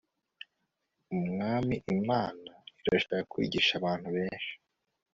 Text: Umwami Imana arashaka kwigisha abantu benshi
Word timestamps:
Umwami 1.15 1.75
Imana 1.95 2.51
arashaka 2.79 3.29
kwigisha 3.31 3.71
abantu 3.79 4.07
benshi 4.15 4.53